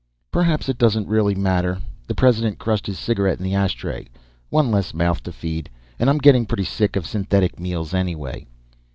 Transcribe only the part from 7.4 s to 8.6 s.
meals, anyway."